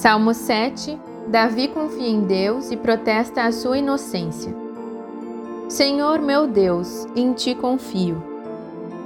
Salmo 0.00 0.32
7 0.32 0.96
Davi 1.26 1.66
confia 1.66 2.06
em 2.06 2.20
Deus 2.20 2.70
e 2.70 2.76
protesta 2.76 3.42
a 3.42 3.50
sua 3.50 3.78
inocência. 3.78 4.54
Senhor 5.68 6.20
meu 6.20 6.46
Deus, 6.46 7.04
em 7.16 7.32
ti 7.32 7.52
confio. 7.52 8.22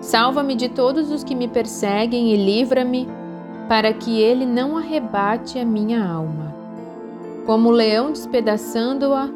Salva-me 0.02 0.54
de 0.54 0.68
todos 0.68 1.10
os 1.10 1.24
que 1.24 1.34
me 1.34 1.48
perseguem 1.48 2.34
e 2.34 2.36
livra-me, 2.36 3.08
para 3.70 3.94
que 3.94 4.20
ele 4.20 4.44
não 4.44 4.76
arrebate 4.76 5.58
a 5.58 5.64
minha 5.64 6.06
alma. 6.06 6.54
Como 7.46 7.70
o 7.70 7.72
leão 7.72 8.12
despedaçando-a, 8.12 9.30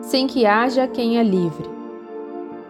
sem 0.00 0.26
que 0.26 0.46
haja 0.46 0.88
quem 0.88 1.18
a 1.18 1.22
livre. 1.22 1.68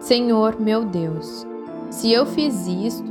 Senhor 0.01 0.59
meu 0.59 0.83
Deus, 0.83 1.47
se 1.89 2.11
eu 2.11 2.25
fiz 2.25 2.67
isto, 2.67 3.09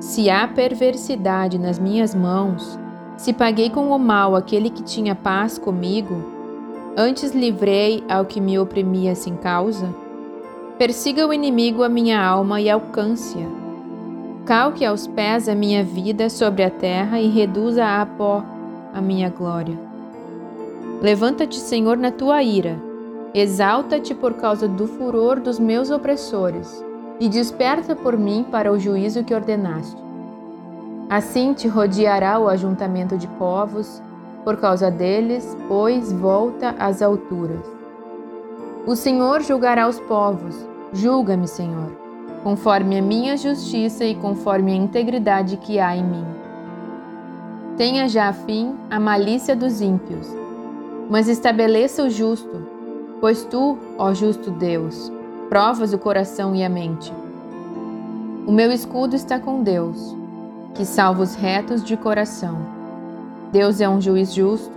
se 0.00 0.28
há 0.28 0.48
perversidade 0.48 1.60
nas 1.60 1.78
minhas 1.78 2.12
mãos, 2.12 2.76
se 3.16 3.32
paguei 3.32 3.70
com 3.70 3.90
o 3.90 3.98
mal 3.98 4.34
aquele 4.34 4.70
que 4.70 4.82
tinha 4.82 5.14
paz 5.14 5.58
comigo, 5.58 6.16
antes 6.96 7.32
livrei 7.32 8.04
ao 8.08 8.24
que 8.24 8.40
me 8.40 8.58
oprimia 8.58 9.14
sem 9.14 9.36
causa, 9.36 9.94
persiga 10.78 11.26
o 11.26 11.32
inimigo 11.32 11.82
a 11.82 11.88
minha 11.88 12.20
alma 12.20 12.60
e 12.60 12.68
alcance-a. 12.68 13.64
Calque 14.44 14.84
aos 14.84 15.06
pés 15.06 15.48
a 15.48 15.54
minha 15.54 15.82
vida 15.82 16.28
sobre 16.28 16.62
a 16.62 16.70
terra 16.70 17.20
e 17.20 17.28
reduza 17.28 17.84
a 17.84 18.04
pó 18.04 18.44
a 18.92 19.00
minha 19.00 19.30
glória. 19.30 19.78
Levanta-te, 21.00 21.56
Senhor, 21.56 21.96
na 21.96 22.10
tua 22.10 22.42
ira, 22.42 22.78
exalta-te 23.32 24.14
por 24.14 24.34
causa 24.34 24.68
do 24.68 24.86
furor 24.86 25.40
dos 25.40 25.58
meus 25.58 25.90
opressores, 25.90 26.84
e 27.18 27.28
desperta 27.28 27.96
por 27.96 28.18
mim 28.18 28.44
para 28.50 28.70
o 28.70 28.78
juízo 28.78 29.24
que 29.24 29.34
ordenaste. 29.34 30.03
Assim 31.08 31.52
te 31.52 31.68
rodeará 31.68 32.38
o 32.38 32.48
ajuntamento 32.48 33.18
de 33.18 33.28
povos, 33.28 34.02
por 34.42 34.56
causa 34.56 34.90
deles, 34.90 35.56
pois 35.68 36.10
volta 36.10 36.74
às 36.78 37.02
alturas. 37.02 37.66
O 38.86 38.96
Senhor 38.96 39.42
julgará 39.42 39.86
os 39.86 40.00
povos, 40.00 40.66
julga-me, 40.92 41.46
Senhor, 41.46 41.92
conforme 42.42 42.98
a 42.98 43.02
minha 43.02 43.36
justiça 43.36 44.04
e 44.04 44.14
conforme 44.14 44.72
a 44.72 44.76
integridade 44.76 45.56
que 45.58 45.78
há 45.78 45.94
em 45.94 46.04
mim. 46.04 46.26
Tenha 47.76 48.08
já 48.08 48.32
fim 48.32 48.74
a 48.90 48.98
malícia 48.98 49.54
dos 49.54 49.80
ímpios, 49.80 50.28
mas 51.10 51.28
estabeleça 51.28 52.02
o 52.02 52.10
justo, 52.10 52.66
pois 53.20 53.44
tu, 53.44 53.78
ó 53.98 54.14
justo 54.14 54.50
Deus, 54.50 55.12
provas 55.48 55.92
o 55.92 55.98
coração 55.98 56.54
e 56.54 56.64
a 56.64 56.68
mente. 56.68 57.12
O 58.46 58.52
meu 58.52 58.70
escudo 58.70 59.16
está 59.16 59.40
com 59.40 59.62
Deus 59.62 60.23
que 60.74 60.84
salva 60.84 61.22
os 61.22 61.34
retos 61.34 61.82
de 61.82 61.96
coração. 61.96 62.58
Deus 63.52 63.80
é 63.80 63.88
um 63.88 64.00
juiz 64.00 64.34
justo, 64.34 64.74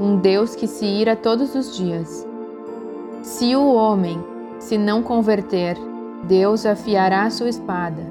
um 0.00 0.16
Deus 0.16 0.54
que 0.54 0.66
se 0.66 0.86
ira 0.86 1.14
todos 1.14 1.54
os 1.54 1.76
dias. 1.76 2.26
Se 3.22 3.54
o 3.54 3.74
homem 3.74 4.18
se 4.58 4.76
não 4.76 5.02
converter, 5.02 5.76
Deus 6.24 6.66
afiará 6.66 7.30
sua 7.30 7.48
espada. 7.48 8.02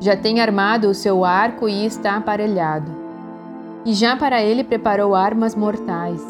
Já 0.00 0.16
tem 0.16 0.40
armado 0.40 0.88
o 0.88 0.94
seu 0.94 1.24
arco 1.24 1.68
e 1.68 1.86
está 1.86 2.16
aparelhado. 2.16 2.90
E 3.84 3.92
já 3.92 4.16
para 4.16 4.42
ele 4.42 4.64
preparou 4.64 5.14
armas 5.14 5.54
mortais, 5.54 6.20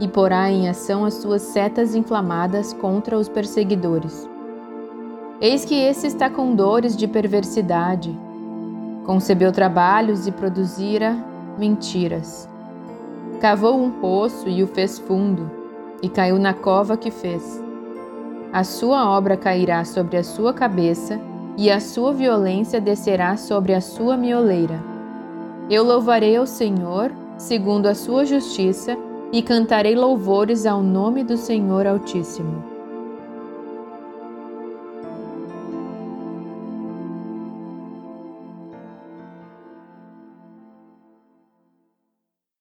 e 0.00 0.06
porá 0.06 0.50
em 0.50 0.68
ação 0.68 1.04
as 1.04 1.14
suas 1.14 1.42
setas 1.42 1.94
inflamadas 1.94 2.72
contra 2.72 3.18
os 3.18 3.28
perseguidores. 3.28 4.28
Eis 5.40 5.64
que 5.64 5.74
esse 5.74 6.06
está 6.06 6.30
com 6.30 6.54
dores 6.54 6.96
de 6.96 7.08
perversidade, 7.08 8.16
Concebeu 9.04 9.52
trabalhos 9.52 10.26
e 10.26 10.32
produzira 10.32 11.14
mentiras. 11.58 12.48
Cavou 13.40 13.78
um 13.78 13.90
poço 13.90 14.48
e 14.48 14.62
o 14.62 14.66
fez 14.66 14.98
fundo, 14.98 15.50
e 16.02 16.08
caiu 16.08 16.38
na 16.38 16.54
cova 16.54 16.96
que 16.96 17.10
fez. 17.10 17.62
A 18.52 18.64
sua 18.64 19.10
obra 19.10 19.36
cairá 19.36 19.84
sobre 19.84 20.16
a 20.16 20.24
sua 20.24 20.54
cabeça, 20.54 21.20
e 21.56 21.70
a 21.70 21.80
sua 21.80 22.12
violência 22.12 22.80
descerá 22.80 23.36
sobre 23.36 23.74
a 23.74 23.80
sua 23.80 24.16
mioleira. 24.16 24.82
Eu 25.70 25.84
louvarei 25.84 26.36
ao 26.36 26.46
Senhor, 26.46 27.12
segundo 27.36 27.86
a 27.86 27.94
sua 27.94 28.24
justiça, 28.24 28.96
e 29.30 29.42
cantarei 29.42 29.94
louvores 29.94 30.64
ao 30.64 30.82
nome 30.82 31.22
do 31.22 31.36
Senhor 31.36 31.86
Altíssimo. 31.86 32.73